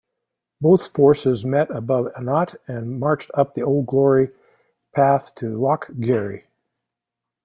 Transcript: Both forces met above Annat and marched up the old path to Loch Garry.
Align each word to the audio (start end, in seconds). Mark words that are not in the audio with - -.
Both 0.59 0.93
forces 0.95 1.45
met 1.45 1.69
above 1.69 2.07
Annat 2.17 2.55
and 2.67 2.99
marched 2.99 3.29
up 3.35 3.53
the 3.53 3.61
old 3.61 3.85
path 4.95 5.35
to 5.35 5.55
Loch 5.55 5.91
Garry. 5.99 6.45